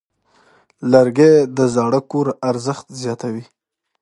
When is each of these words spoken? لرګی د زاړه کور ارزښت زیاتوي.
لرګی 0.91 1.33
د 1.57 1.59
زاړه 1.75 1.99
کور 2.11 2.27
ارزښت 2.49 2.85
زیاتوي. 3.01 3.43